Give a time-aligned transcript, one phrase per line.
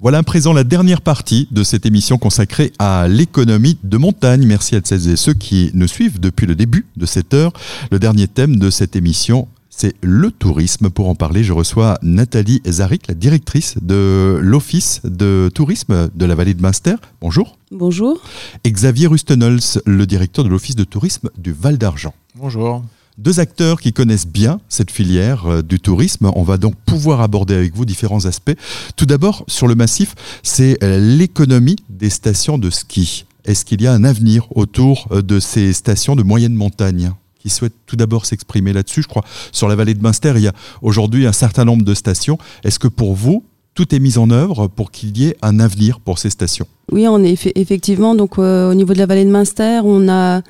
[0.00, 4.46] Voilà à présent la dernière partie de cette émission consacrée à l'économie de montagne.
[4.46, 7.52] Merci à celles et ceux qui nous suivent depuis le début de cette heure.
[7.90, 10.88] Le dernier thème de cette émission, c'est le tourisme.
[10.88, 16.36] Pour en parler, je reçois Nathalie Zaric, la directrice de l'Office de tourisme de la
[16.36, 16.94] vallée de Munster.
[17.20, 17.58] Bonjour.
[17.72, 18.22] Bonjour.
[18.62, 22.14] Et Xavier Rustenols, le directeur de l'Office de tourisme du Val d'Argent.
[22.36, 22.84] Bonjour
[23.18, 26.30] deux acteurs qui connaissent bien cette filière euh, du tourisme.
[26.34, 28.56] On va donc pouvoir aborder avec vous différents aspects.
[28.96, 33.26] Tout d'abord, sur le massif, c'est euh, l'économie des stations de ski.
[33.44, 37.50] Est-ce qu'il y a un avenir autour euh, de ces stations de moyenne montagne qui
[37.50, 39.02] souhaitent tout d'abord s'exprimer là-dessus?
[39.02, 41.94] Je crois sur la vallée de Munster, il y a aujourd'hui un certain nombre de
[41.94, 42.38] stations.
[42.62, 43.42] Est-ce que pour vous,
[43.74, 46.66] tout est mis en œuvre pour qu'il y ait un avenir pour ces stations?
[46.90, 48.14] Oui, on est effectivement.
[48.14, 50.42] Donc, au niveau de la vallée de Munster, on a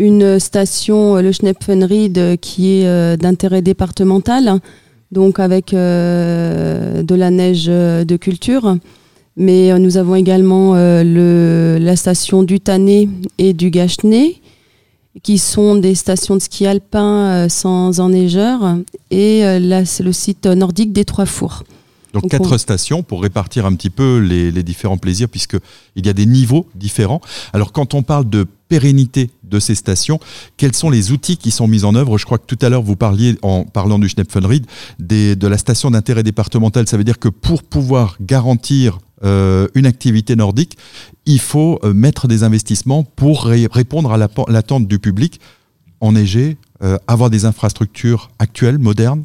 [0.00, 4.58] une station, euh, le Schnepfenried, euh, qui est euh, d'intérêt départemental,
[5.12, 8.76] donc avec de la neige de culture.
[9.36, 14.36] Mais nous avons également le, la station du Tanné et du Gachenet,
[15.24, 18.76] qui sont des stations de ski alpin sans enneigeur,
[19.10, 21.64] et là, c'est le site nordique des Trois Fours.
[22.12, 26.12] Donc, quatre stations pour répartir un petit peu les, les différents plaisirs, puisqu'il y a
[26.12, 27.20] des niveaux différents.
[27.52, 30.20] Alors quand on parle de pérennité de ces stations,
[30.56, 32.16] quels sont les outils qui sont mis en œuvre?
[32.18, 34.64] Je crois que tout à l'heure, vous parliez, en parlant du Schnepfenried,
[35.00, 36.88] de la station d'intérêt départemental.
[36.88, 40.78] Ça veut dire que pour pouvoir garantir euh, une activité nordique,
[41.26, 45.40] il faut euh, mettre des investissements pour répondre à l'attente du public,
[46.00, 49.24] enneigé, euh, avoir des infrastructures actuelles, modernes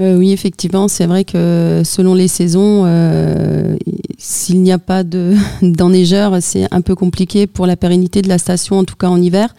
[0.00, 3.76] euh, oui, effectivement, c'est vrai que selon les saisons, euh,
[4.18, 5.02] s'il n'y a pas
[5.62, 9.20] d'enneigeur, c'est un peu compliqué pour la pérennité de la station, en tout cas en
[9.20, 9.54] hiver.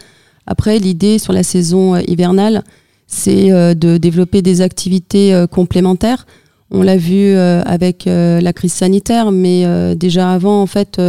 [0.47, 2.63] Après, l'idée sur la saison euh, hivernale,
[3.05, 6.25] c'est de développer des activités complémentaires.
[6.71, 10.99] On l'a vu avec la crise sanitaire, mais déjà avant, en fait,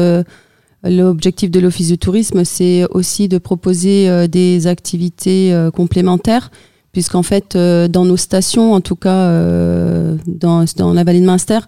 [0.82, 6.50] l'objectif de l'Office du tourisme, c'est aussi de proposer des activités complémentaires
[6.94, 11.58] puisqu'en fait, euh, dans nos stations, en tout cas euh, dans, la vallée de Munster,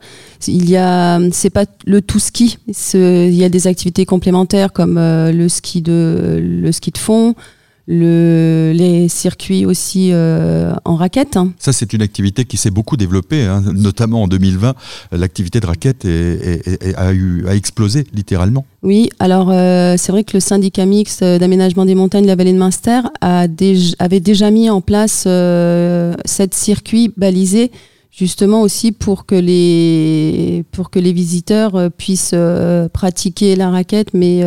[0.46, 2.58] il y a, c'est pas le tout ski.
[2.94, 7.34] Il y a des activités complémentaires comme euh, le ski de le ski de fond,
[7.86, 11.38] le, les circuits aussi euh, en raquette.
[11.58, 13.62] Ça, c'est une activité qui s'est beaucoup développée, hein.
[13.72, 14.74] notamment en 2020.
[15.12, 18.66] L'activité de raquette a, eu, a explosé littéralement.
[18.82, 22.52] Oui, alors euh, c'est vrai que le syndicat mixte d'aménagement des montagnes de la vallée
[22.52, 23.46] de Munster a
[23.98, 27.70] avait déjà mis en place euh, cette circuit balisé
[28.10, 32.34] justement aussi pour que les, pour que les visiteurs puissent
[32.92, 34.42] pratiquer la raquette, mais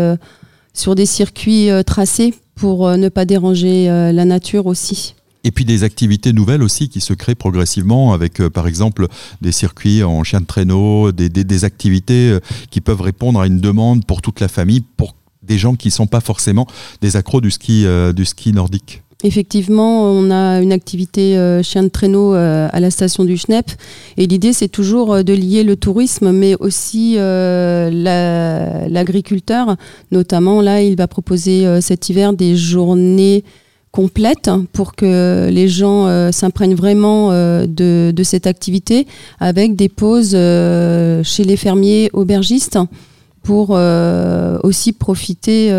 [0.73, 5.15] sur des circuits tracés pour euh, ne pas déranger euh, la nature aussi.
[5.45, 9.07] Et puis des activités nouvelles aussi qui se créent progressivement avec euh, par exemple
[9.41, 12.37] des circuits en chien de traîneau, des, activités
[12.69, 15.93] qui peuvent répondre à une demande pour toute la famille, pour des gens qui ne
[15.93, 16.67] sont pas forcément
[17.01, 19.01] des accros du ski, du ski nordique.
[19.21, 23.69] Effectivement, on a une activité euh, chien de traîneau euh, à la station du Schnepp.
[24.15, 27.17] Et l'idée, c'est toujours euh, de lier le tourisme, mais aussi
[28.89, 29.75] l'agriculteur.
[30.11, 33.43] Notamment, là, il va proposer cet hiver des journées
[33.91, 39.05] complètes pour que les gens s'imprègnent vraiment de, cette activité
[39.39, 42.79] avec des pauses chez les fermiers aubergistes
[43.43, 43.71] pour
[44.63, 45.71] aussi profiter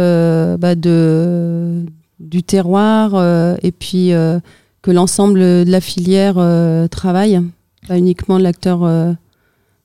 [0.58, 1.86] bah, de
[2.20, 4.38] du terroir euh, et puis euh,
[4.82, 7.40] que l'ensemble de la filière euh, travaille,
[7.88, 8.80] pas uniquement l'acteur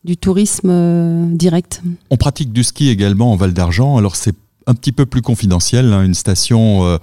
[0.03, 1.81] du tourisme direct.
[2.09, 4.35] On pratique du ski également en Val d'Argent, alors c'est
[4.67, 6.99] un petit peu plus confidentiel, hein, une station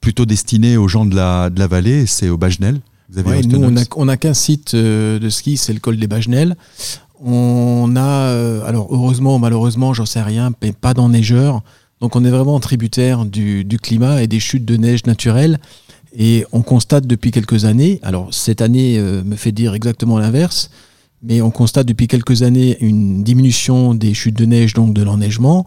[0.00, 2.80] plutôt destinée aux gens de la, de la vallée, c'est au Bagenel.
[3.14, 6.56] nous, on n'a qu'un site de ski, c'est le col des Bagenel.
[7.24, 11.62] On a, alors heureusement, malheureusement, j'en sais rien, mais pas d'enneigeurs.
[12.02, 15.60] Donc on est vraiment tributaire du, climat et des chutes de neige naturelles.
[16.18, 20.68] Et on constate depuis quelques années, alors cette année euh, me fait dire exactement l'inverse,
[21.22, 25.64] mais on constate depuis quelques années une diminution des chutes de neige, donc de l'enneigement.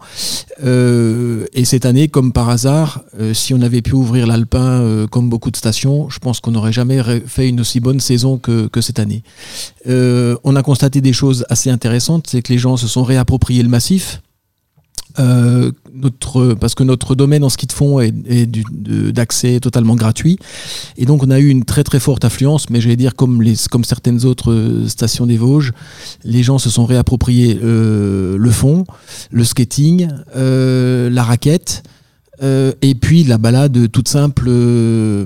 [0.64, 5.30] Euh, et cette année, comme par hasard, euh, si on avait pu ouvrir l'Alpin comme
[5.30, 8.82] beaucoup de stations, je pense qu'on n'aurait jamais fait une aussi bonne saison que, que
[8.82, 9.24] cette année.
[9.88, 13.70] on a constaté des choses assez intéressantes, c'est que les gens se sont réappropriés le
[13.70, 14.22] massif.
[15.20, 20.38] Euh, notre, parce que notre domaine en ski de fond est, d'accès totalement gratuit.
[20.98, 23.56] Et donc on a eu une très très forte affluence, mais j'allais dire comme, les,
[23.72, 25.72] comme certaines autres euh, stations des Vosges,
[26.26, 28.84] les gens se sont réappropriés euh, le fond,
[29.32, 31.84] le skating, la raquette.
[32.44, 35.26] Euh, et puis la balade toute simple euh,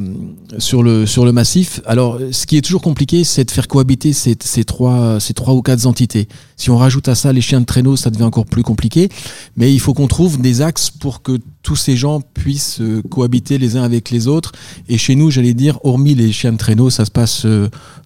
[0.57, 1.81] sur, le, sur le massif.
[1.85, 5.61] Alors, ce qui est toujours compliqué, c'est de faire cohabiter ces, trois, ces trois ou
[5.61, 6.27] quatre entités.
[6.55, 9.09] Si on rajoute à ça les chiens de traîneau, ça devient encore plus compliqué.
[9.55, 13.57] Mais il faut qu'on trouve des axes pour que tous ces gens puissent euh, cohabiter
[13.57, 14.51] les uns avec les autres.
[14.87, 17.45] Et chez nous, j'allais dire, hormis les chiens de traîneau, ça se passe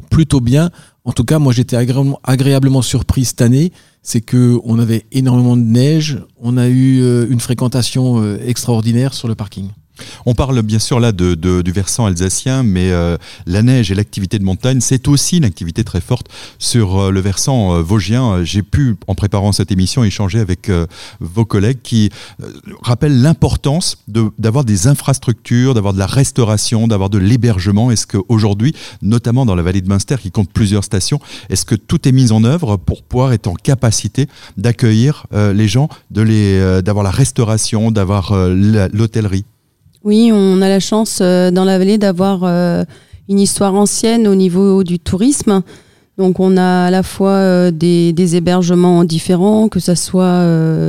[0.10, 0.70] plutôt bien.
[1.06, 3.72] En tout cas, moi, j'étais agréablement surpris cette année
[4.04, 9.14] c'est que on avait énormément de neige, on a eu euh, une fréquentation euh, extraordinaire
[9.14, 9.70] sur le parking.
[10.26, 14.44] On parle bien sûr là du versant alsacien, mais euh, la neige et l'activité de
[14.44, 18.44] montagne, c'est aussi une activité très forte sur euh, le versant euh, vosgien.
[18.44, 20.72] J'ai pu, en préparant cette émission, échanger avec
[21.20, 22.10] vos collègues qui
[22.82, 27.92] rappellent l'importance d'avoir des infrastructures, d'avoir de la restauration, d'avoir de l'hébergement.
[27.92, 31.20] Est-ce qu'aujourd'hui, notamment dans la vallée de Munster, qui compte plusieurs stations,
[31.50, 35.90] est-ce que tout est mis en œuvre pour pouvoir être en capacité d'accueillir les gens,
[36.12, 39.46] d'avoir la restauration, d'avoir l'hôtellerie?
[40.04, 42.84] Oui, on a la chance euh, dans la vallée d'avoir euh,
[43.30, 45.62] une histoire ancienne au niveau du tourisme.
[46.18, 50.46] Donc on a à la fois euh, des, hébergements différents, que ce soit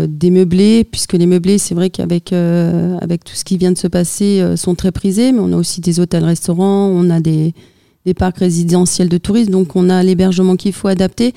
[0.08, 3.86] des meublés, puisque les meublés, c'est vrai qu'avec avec tout ce qui vient de se
[3.86, 7.54] passer, sont très prisés, mais on a aussi des hôtels-restaurants, on a des,
[8.18, 11.32] parcs résidentiels de tourisme, donc on a l'hébergement qu'il faut adapter.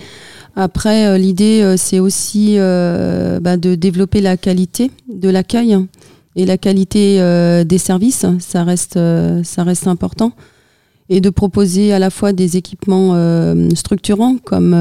[0.56, 5.78] Après, l'idée, c'est aussi bah, de développer la qualité de l'accueil
[6.38, 10.32] et la qualité euh, des services, ça reste, euh, ça reste important.
[11.10, 14.76] Et de proposer à la fois des équipements euh, structurants comme,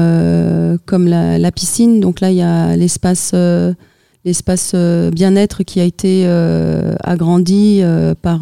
[0.85, 1.99] comme la, piscine.
[1.99, 3.33] Donc là, il y a l'espace
[4.25, 6.27] l'espace bien-être qui a été
[7.03, 7.81] agrandi
[8.21, 8.41] par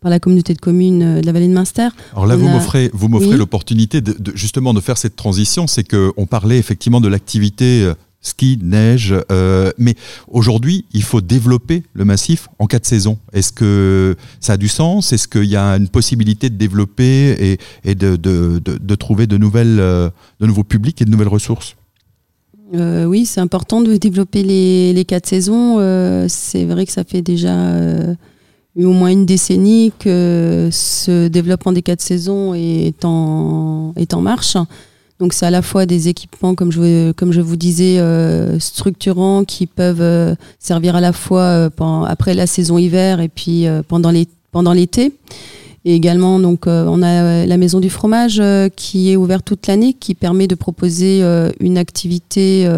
[0.00, 1.88] par la communauté de communes de la vallée de Munster.
[2.12, 5.68] Alors là, vous m'offrez, vous m'offrez l'opportunité de, justement de faire cette transition.
[5.68, 9.14] C'est que on parlait effectivement de l'activité ski, neige.
[9.30, 9.94] Euh, mais
[10.28, 13.18] aujourd'hui, il faut développer le massif en quatre saisons.
[13.32, 15.12] Est-ce que ça a du sens?
[15.12, 20.46] Est-ce qu'il y a une possibilité de développer et, de, trouver de, nouvelles, euh, de
[20.46, 21.76] nouveaux publics et de nouvelles ressources?
[22.74, 25.78] Euh, oui, c'est important de développer les, quatre saisons.
[26.28, 27.74] c'est vrai que ça fait déjà
[28.76, 33.04] au moins une décennie que ce développement des quatre saisons est
[33.96, 34.56] est en marche.
[35.20, 39.44] Donc c'est à la fois des équipements, comme je, comme je vous disais, euh, structurants
[39.44, 41.70] qui peuvent euh, servir à la fois euh,
[42.08, 44.10] après la saison hiver et puis pendant
[44.72, 45.12] l'été.
[45.84, 48.42] Et également, donc, on a la maison du fromage
[48.76, 51.22] qui est ouverte toute l'année, qui permet de proposer
[51.58, 52.70] une activité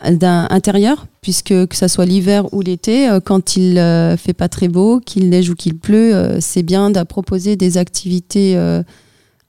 [0.00, 3.74] intérieure, puisque que ce soit l'hiver ou l'été, quand il
[4.16, 8.56] fait pas très beau, qu'il neige ou qu'il pleut, c'est bien de proposer des activités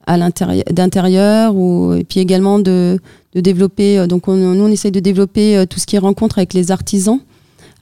[0.08, 3.00] à l'intérieur d'intérieur ou et puis également de,
[3.34, 6.00] de développer euh, donc on, nous on essaye de développer euh, tout ce qui est
[6.00, 7.20] rencontre avec les artisans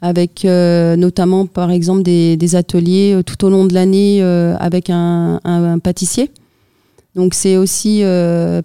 [0.01, 5.77] avec euh, notamment par exemple des, ateliers tout au long de l'année avec un, un,
[5.79, 6.31] pâtissier.
[7.15, 8.01] Donc c'est aussi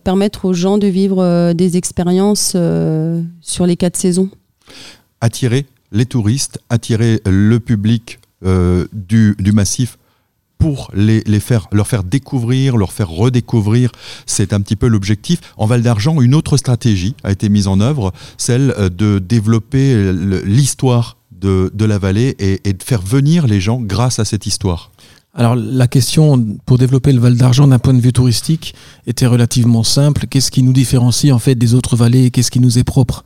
[0.04, 2.56] permettre aux gens de vivre des expériences
[3.40, 4.28] sur les quatre saisons.
[5.20, 8.20] Attirer les touristes attirer le public
[8.92, 9.98] du, du massif
[10.64, 13.92] pour les, faire, leur faire découvrir, leur faire redécouvrir.
[14.24, 15.38] C'est un petit peu l'objectif.
[15.58, 20.10] En Val d'Argent, une autre stratégie a été mise en œuvre, celle euh, de développer
[20.42, 24.90] l'histoire de, la vallée et, de faire venir les gens grâce à cette histoire.
[25.36, 28.74] Alors la question pour développer le Val d'Argent d'un point de vue touristique
[29.08, 30.26] était relativement simple.
[30.30, 33.24] Qu'est-ce qui nous différencie en fait des autres vallées Qu'est-ce qui nous est propre?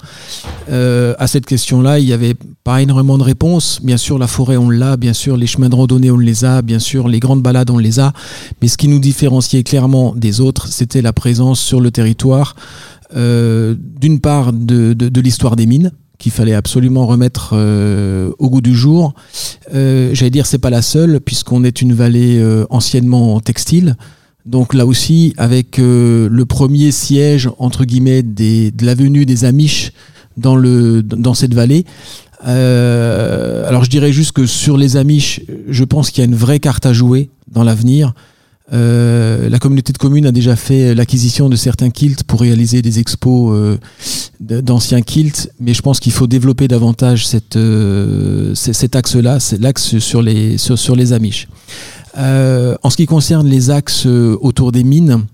[0.71, 2.35] Euh, À cette question-là, il n'y avait
[2.65, 3.81] pas énormément de réponses.
[3.83, 6.63] Bien sûr, la forêt on l'a, bien sûr les chemins de randonnée on les a,
[6.63, 8.15] bien sûr les grandes balades on les a.
[8.63, 12.57] Mais ce qui nous différenciait clairement des autres, c'était la présence sur le territoire
[13.17, 18.75] euh, d'une part de l'histoire des mines qu'il fallait absolument remettre euh, au goût du
[18.75, 19.15] jour.
[19.75, 23.97] Euh, J'allais dire c'est pas la seule puisqu'on est une vallée euh, anciennement textile.
[24.45, 29.45] Donc là aussi, avec euh, le premier siège entre guillemets des, de la venue des
[29.45, 29.93] Amish
[30.37, 31.85] dans le dans cette vallée.
[32.43, 36.61] alors je dirais juste que sur les Amish, je pense qu'il y a une vraie
[36.61, 38.15] carte à jouer dans l'avenir.
[38.73, 42.99] Euh, la communauté de communes a déjà fait l'acquisition de certains kilts pour réaliser des
[42.99, 43.79] expos euh,
[44.41, 50.59] d'anciens kilts, mais je pense qu'il faut développer davantage euh, cet axe-là, l'axe sur les,
[50.59, 51.49] sur, les Amish.
[52.17, 55.25] en ce qui concerne les axes autour des mines,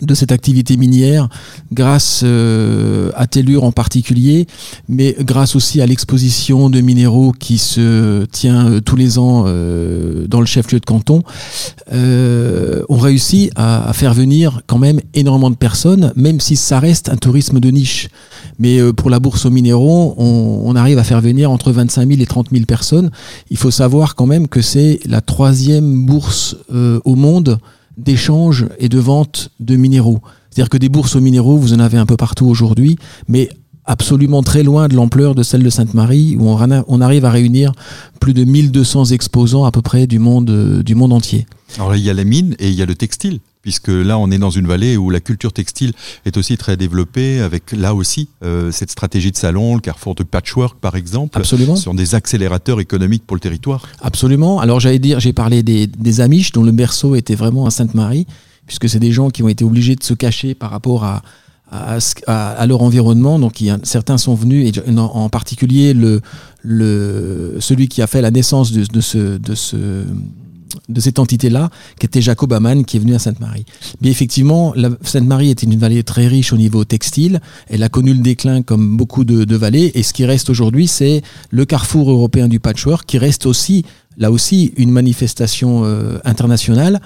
[0.00, 1.28] de cette activité minière
[1.72, 4.46] grâce euh, à Tellure en particulier,
[4.88, 10.26] mais grâce aussi à l'exposition de minéraux qui se tient euh, tous les ans euh,
[10.28, 11.22] dans le chef-lieu de canton,
[11.90, 17.16] on réussit à, faire venir quand même énormément de personnes, même si ça reste un
[17.16, 18.08] tourisme de niche.
[18.58, 22.20] Mais pour la bourse aux minéraux, on, on, arrive à faire venir entre 25 000
[22.20, 23.10] et 30 000 personnes.
[23.50, 27.58] Il faut savoir quand même que c'est la troisième bourse au monde
[27.98, 30.20] d'échange et de vente de minéraux.
[30.50, 32.96] C'est-à-dire que des bourses aux minéraux, vous en avez un peu partout aujourd'hui,
[33.28, 33.48] mais
[33.84, 37.72] absolument très loin de l'ampleur de celle de Sainte-Marie, où on, arrive à réunir
[38.20, 41.46] plus de 1200 exposants à peu près du monde, euh, du monde entier.
[41.76, 44.30] Alors il y a la mine et il y a le textile puisque là on
[44.30, 45.92] est dans une vallée où la culture textile
[46.24, 50.22] est aussi très développée, avec là aussi euh, cette stratégie de salon, le carrefour de
[50.22, 51.76] patchwork par exemple, Absolument.
[51.76, 53.86] sont des accélérateurs économiques pour le territoire.
[54.00, 54.58] Absolument.
[54.58, 58.26] Alors j'allais dire, j'ai parlé des, des Amish dont le berceau était vraiment à Sainte-Marie,
[58.64, 61.22] puisque c'est des gens qui ont été obligés de se cacher par rapport à,
[61.70, 63.38] à, leur environnement.
[63.38, 66.22] Donc, il certains sont venus, et en, particulier le,
[66.62, 70.04] le, celui qui a fait la naissance de, de ce, de ce
[70.88, 73.64] de cette entité-là, qui était Jacob Amann, qui est venu à Sainte-Marie.
[74.00, 77.40] Mais effectivement, Sainte-Marie était une vallée très riche au niveau textile.
[77.68, 79.90] Elle a connu le déclin comme beaucoup de, vallées.
[79.94, 83.84] Et ce qui reste aujourd'hui, c'est le carrefour européen du patchwork, qui reste aussi
[84.18, 87.00] là aussi une manifestation euh, internationale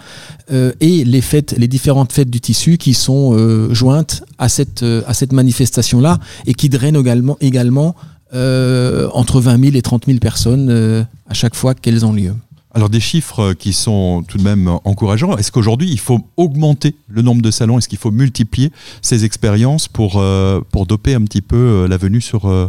[0.51, 4.83] euh, et les fêtes, les différentes fêtes du tissu qui sont euh, jointes à cette,
[4.83, 7.95] à cette manifestation-là et qui drainent également, également
[8.35, 12.33] entre 20 000 et 30 000 personnes à chaque fois qu'elles ont lieu.
[12.75, 15.37] Alors des chiffres qui sont tout de même encourageants.
[15.37, 17.79] Est-ce qu'aujourd'hui il faut augmenter le nombre de salons?
[17.79, 21.99] Est-ce qu'il faut multiplier ces expériences pour, euh, pour doper un petit peu euh, la
[21.99, 22.69] venue sur euh,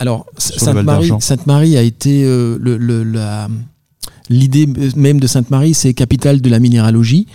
[0.00, 3.46] Alors Sainte-Marie Sainte a été le,
[4.30, 7.26] L'idée même de Sainte-Marie, c'est capitale de la minéralogie.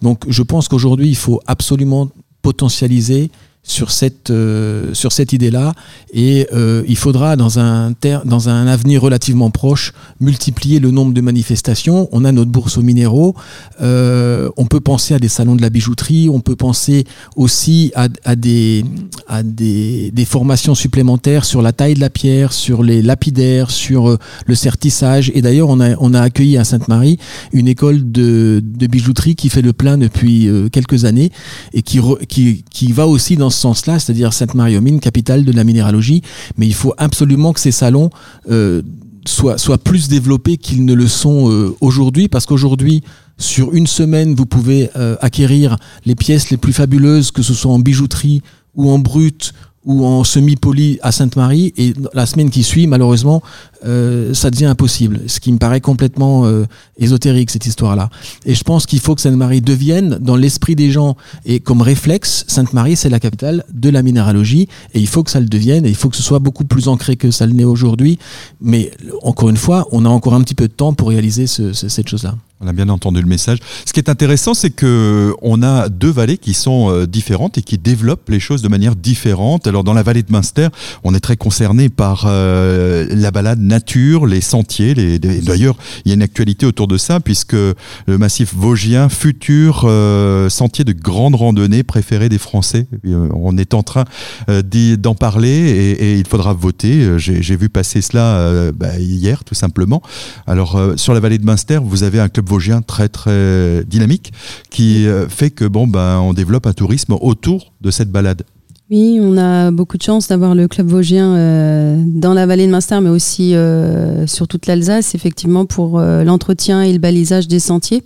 [0.00, 2.08] Donc je pense qu'aujourd'hui, il faut absolument
[2.42, 3.30] potentialiser
[3.68, 5.74] sur cette, euh, sur cette idée-là.
[6.12, 7.92] Et euh, il faudra dans un,
[8.24, 12.08] dans un avenir relativement proche multiplier le nombre de manifestations.
[12.10, 13.36] On a notre bourse aux minéraux,
[13.82, 17.04] euh, on peut penser à des salons de la bijouterie, on peut penser
[17.36, 18.84] aussi à, des,
[19.28, 24.18] à des, des, formations supplémentaires sur la taille de la pierre, sur les lapidaires, sur
[24.46, 25.30] le sertissage.
[25.34, 27.18] Et d'ailleurs on a, on a accueilli à Sainte-Marie
[27.52, 31.30] une école de, de bijouterie qui fait le plein depuis quelques années
[31.74, 35.64] et qui, qui, qui va aussi dans sens-là, c'est-à-dire Sainte-Marie aux Mines, capitale de la
[35.64, 36.22] minéralogie.
[36.56, 38.10] Mais il faut absolument que ces salons
[38.50, 38.82] euh,
[39.26, 43.02] soient, plus développés qu'ils ne le sont euh, aujourd'hui, parce qu'aujourd'hui,
[43.36, 47.72] sur une semaine, vous pouvez euh, acquérir les pièces les plus fabuleuses, que ce soit
[47.72, 48.42] en bijouterie
[48.74, 49.52] ou en brut
[49.84, 53.42] ou en semi-poli à Sainte-Marie, et la semaine qui suit, malheureusement,
[53.84, 55.20] euh, ça devient impossible.
[55.26, 56.66] Ce qui me paraît complètement euh,
[56.98, 58.10] ésotérique, cette histoire-là.
[58.44, 62.44] Et je pense qu'il faut que Sainte-Marie devienne, dans l'esprit des gens, et comme réflexe,
[62.48, 65.88] Sainte-Marie, c'est la capitale de la minéralogie, et il faut que ça le devienne, et
[65.88, 68.18] il faut que ce soit beaucoup plus ancré que ça l'est aujourd'hui.
[68.60, 68.90] Mais
[69.22, 72.34] encore une fois, on a encore un petit peu de temps pour réaliser cette chose-là.
[72.60, 73.58] On a bien entendu le message.
[73.84, 77.62] Ce qui est intéressant, c'est que on a deux vallées qui sont euh, différentes et
[77.62, 79.68] qui développent les choses de manière différente.
[79.68, 80.66] Alors dans la vallée de Münster,
[81.04, 84.94] on est très concerné par la balade nature, les sentiers.
[84.94, 89.82] Les, D'ailleurs, il y a une actualité autour de ça, puisque le massif vosgien, futur
[89.84, 92.86] euh, sentier de grande randonnée préféré des Français.
[93.06, 94.04] Euh, on est en train
[94.48, 94.62] euh,
[94.96, 97.18] d'en parler et, il faudra voter.
[97.18, 100.02] J'ai vu passer cela bah, hier, tout simplement.
[100.46, 104.32] Alors, sur la vallée de Münster, vous avez un club vosgien très, très dynamique
[104.70, 108.42] qui fait que, bon, ben, on développe un tourisme autour de cette balade.
[108.90, 112.72] Oui, on a beaucoup de chance d'avoir le club vosgien euh, dans la vallée de
[112.72, 117.58] Münster, mais aussi euh, sur toute l'Alsace, effectivement, pour euh, l'entretien et le balisage des
[117.58, 118.02] sentiers.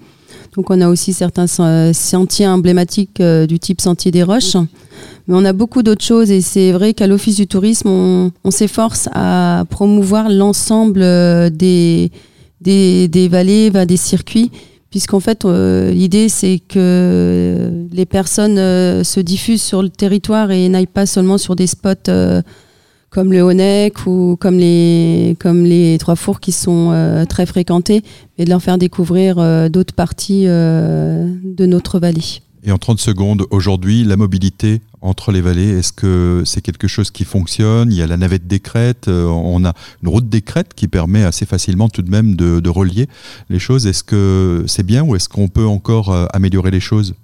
[0.57, 4.57] Donc on a aussi certains sentiers emblématiques du type Sentier des Roches.
[5.27, 9.09] Mais on a beaucoup d'autres choses et c'est vrai qu'à l'Office du tourisme, on, s'efforce
[9.15, 11.01] à promouvoir l'ensemble
[11.51, 12.11] des,
[12.61, 14.51] des vallées, des circuits
[14.93, 20.69] puisqu'en fait euh, l'idée c'est que les personnes euh, se diffusent sur le territoire et
[20.69, 22.43] n'aillent pas seulement sur des spots euh,
[23.09, 28.03] comme le Honeck ou comme les comme les Trois Fours qui sont très fréquentés,
[28.39, 29.37] mais de leur faire découvrir
[29.69, 32.41] d'autres parties de notre vallée.
[32.65, 37.11] Et en 30 secondes, aujourd'hui, la mobilité entre les vallées, est-ce que c'est quelque chose
[37.11, 37.91] qui fonctionne?
[37.91, 40.87] Il y a la navette des crêtes, euh, on a une route des crêtes qui
[40.87, 43.09] permet assez facilement tout de même de, relier
[43.51, 43.87] les choses.
[43.89, 47.15] Est-ce que c'est bien ou est-ce qu'on peut encore euh, améliorer les choses?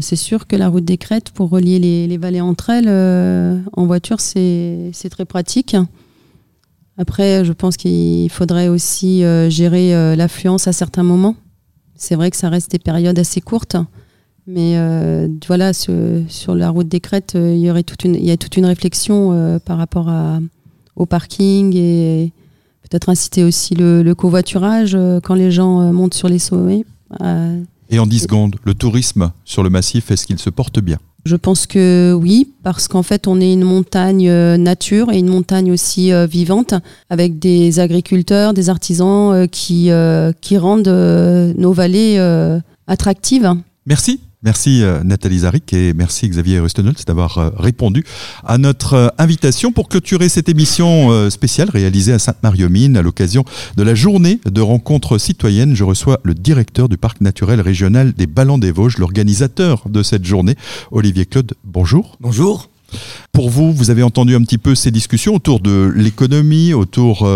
[0.00, 3.84] C'est sûr que la route des crêtes, pour relier les, vallées entre elles, euh, en
[3.84, 5.76] voiture, c'est très pratique.
[6.96, 11.36] Après, je pense qu'il faudrait aussi gérer l'affluence à certains moments.
[11.94, 13.76] C'est vrai que ça reste des périodes assez courtes.
[14.46, 18.30] Mais euh, voilà, sur la route des crêtes, il y aurait toute une, il y
[18.30, 20.40] a toute une réflexion par rapport à,
[20.96, 22.32] au parking et
[22.82, 26.84] peut-être inciter aussi le, covoiturage quand les gens montent sur les sommets.
[27.90, 30.98] et en 10 secondes, le tourisme sur le massif, est-ce qu'il se porte bien?
[31.24, 35.28] Je pense que oui, parce qu'en fait, on est une montagne euh, nature et une
[35.28, 36.74] montagne aussi euh, vivante,
[37.08, 39.90] avec des agriculteurs, des artisans euh, qui,
[40.42, 42.18] qui rendent nos vallées
[42.86, 43.54] attractives.
[43.86, 44.20] Merci.
[44.44, 48.04] Merci euh, Nathalie Zaric et merci Xavier Rustenholz d'avoir euh, répondu
[48.44, 53.44] à notre euh, invitation pour clôturer cette émission spéciale réalisée à Sainte-Marie-aux-Mines à l'occasion
[53.76, 55.74] de la journée de rencontres citoyennes.
[55.74, 60.26] Je reçois le directeur du parc naturel régional des Ballons des Vosges, l'organisateur de cette
[60.26, 60.56] journée,
[60.90, 61.54] Olivier Claude.
[61.64, 62.16] Bonjour.
[62.20, 62.68] Bonjour.
[63.32, 67.26] Pour vous, vous avez entendu un petit peu ces discussions autour de l'économie, autour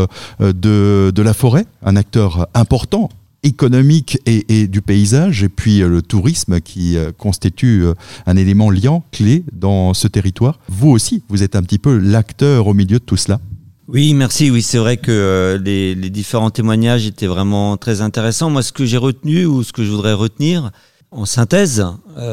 [0.40, 3.08] de, de la forêt, un acteur important
[3.42, 7.94] économique et, du paysage, et puis euh, le tourisme qui euh, constitue euh,
[8.26, 10.58] un élément liant, clé dans ce territoire.
[10.68, 13.40] Vous aussi, vous êtes un petit peu l'acteur au milieu de tout cela.
[13.86, 14.50] Oui, merci.
[14.50, 18.50] Oui, c'est vrai que les, différents témoignages étaient vraiment très intéressants.
[18.50, 20.72] Moi, ce que j'ai retenu ou ce que je voudrais retenir
[21.10, 21.86] en synthèse,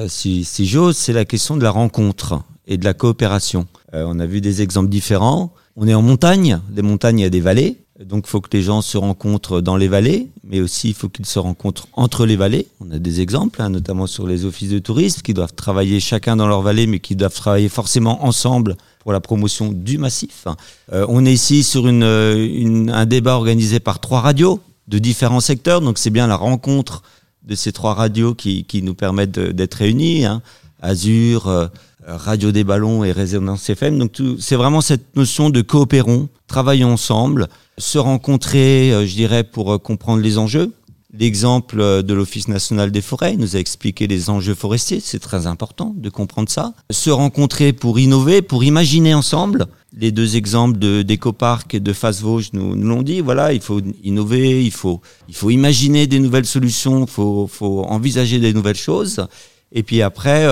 [0.09, 3.67] si, j'ose, c'est la question de la rencontre et de la coopération.
[3.93, 5.53] on a vu des exemples différents.
[5.77, 6.59] On est en montagne.
[6.69, 7.84] Des montagnes, il y a des vallées.
[8.03, 11.07] Donc il faut que les gens se rencontrent dans les vallées, mais aussi il faut
[11.07, 12.67] qu'ils se rencontrent entre les vallées.
[12.81, 16.35] On a des exemples, hein, notamment sur les offices de tourisme, qui doivent travailler chacun
[16.35, 20.45] dans leur vallée, mais qui doivent travailler forcément ensemble pour la promotion du massif.
[20.91, 24.59] Euh, on est ici sur une, un débat organisé par trois radios
[24.89, 27.01] de différents secteurs, donc c'est bien la rencontre
[27.43, 30.25] de ces trois radios qui, nous permettent d'être réunis.
[30.25, 30.41] Hein.
[30.83, 31.67] Euh,
[32.07, 33.97] Radio des Ballons et Résonance FM.
[33.97, 37.47] Donc c'est vraiment cette notion de coopérons, travaillons ensemble,
[37.77, 40.71] se rencontrer, euh, je dirais, pour euh, comprendre les enjeux.
[41.17, 45.47] L'exemple euh, de l'Office national des forêts nous a expliqué les enjeux forestiers, c'est très
[45.47, 46.73] important de comprendre ça.
[46.89, 49.67] Se rencontrer pour innover, pour imaginer ensemble.
[49.97, 53.21] Les deux exemples de d'Ecopark et de Face Vosges nous, nous l'ont dit.
[53.21, 57.83] Voilà, il faut innover, il faut, il faut imaginer des nouvelles solutions, il faut, faut
[57.83, 59.25] envisager des nouvelles choses.
[59.71, 60.45] Et puis après,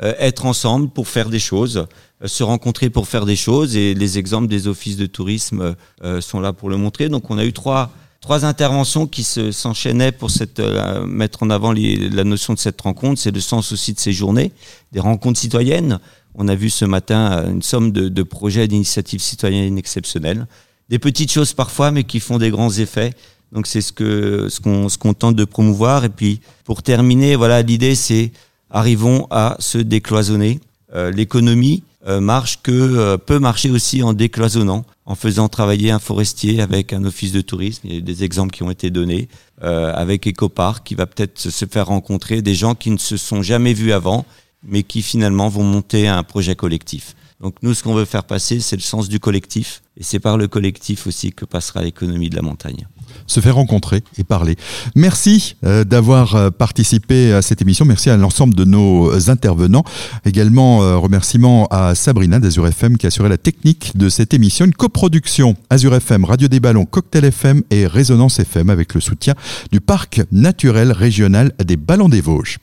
[0.00, 1.86] être ensemble pour faire des choses.
[2.22, 6.20] Euh, se rencontrer pour faire des choses et les exemples des offices de tourisme euh,
[6.20, 7.08] sont là pour le montrer.
[7.08, 11.72] Donc on a eu trois, trois interventions qui s'enchaînaient pour cette, euh, mettre en avant
[11.72, 13.20] la notion de cette rencontre.
[13.20, 14.52] C'est le sens aussi de ces journées,
[14.92, 16.00] des rencontres citoyennes.
[16.34, 20.46] On a vu ce matin une somme de, de projets d'initiatives citoyennes exceptionnelles.
[20.88, 23.12] Des petites choses parfois, mais qui font des grands effets.
[23.52, 26.04] Donc c'est ce que ce qu'on ce qu'on tente de promouvoir.
[26.04, 28.32] Et puis pour terminer, voilà, l'idée c'est
[28.70, 30.60] arrivons à se décloisonner.
[30.94, 36.62] L'économie, euh, marche que euh, peut marcher aussi en décloisonnant, en faisant travailler un forestier
[36.62, 37.82] avec un office de tourisme.
[37.84, 39.28] Il y a des exemples qui ont été donnés
[39.64, 43.42] euh, avec Ecopark qui va peut-être se faire rencontrer des gens qui ne se sont
[43.42, 44.24] jamais vus avant,
[44.62, 47.16] mais qui finalement vont monter un projet collectif.
[47.40, 50.36] Donc nous, ce qu'on veut faire passer, c'est le sens du collectif, et c'est par
[50.36, 52.86] le collectif aussi que passera l'économie de la montagne
[53.26, 54.56] se faire rencontrer et parler.
[54.94, 57.84] Merci euh, d'avoir euh, participé à cette émission.
[57.84, 59.84] Merci à l'ensemble de nos intervenants.
[60.24, 64.64] Également, euh, remerciements à Sabrina d'Azur FM qui a assuré la technique de cette émission.
[64.64, 69.34] Une coproduction Azur FM, Radio des Ballons, Cocktail FM et Résonance FM avec le soutien
[69.72, 72.58] du Parc naturel régional des Ballons des Vosges.